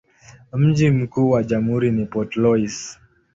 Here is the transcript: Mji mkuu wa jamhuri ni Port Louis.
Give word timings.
Mji 0.53 0.89
mkuu 0.91 1.29
wa 1.31 1.43
jamhuri 1.43 1.91
ni 1.91 2.05
Port 2.05 2.35
Louis. 2.35 2.99